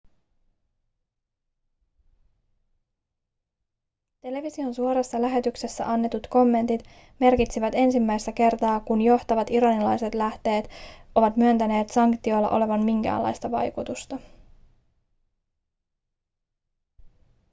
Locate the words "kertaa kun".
8.31-9.01